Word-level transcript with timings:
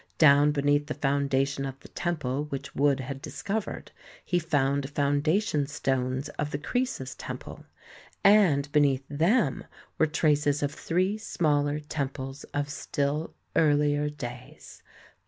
Down 0.17 0.51
beneath 0.51 0.87
the 0.87 0.95
foundation 0.95 1.63
of 1.63 1.79
the 1.81 1.87
temple 1.89 2.45
which 2.45 2.73
Wood 2.73 3.01
had 3.01 3.21
discovered, 3.21 3.91
he 4.25 4.39
found 4.39 4.89
foundation 4.89 5.67
stones 5.67 6.27
of 6.39 6.49
the 6.49 6.57
Croesus 6.57 7.13
temple, 7.19 7.67
and 8.23 8.67
beneath 8.71 9.03
them 9.09 9.63
were 9.99 10.07
traces 10.07 10.63
of 10.63 10.73
three 10.73 11.19
smaller 11.19 11.79
temples 11.79 12.45
of 12.45 12.67
still 12.67 13.35
earlier 13.55 14.09
days. 14.09 14.81